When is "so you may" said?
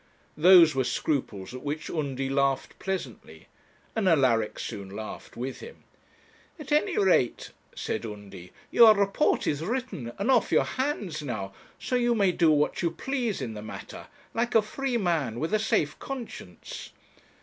11.77-12.31